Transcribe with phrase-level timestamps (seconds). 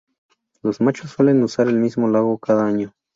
[0.63, 2.95] Los machos suelen usar el mismo lago cada año.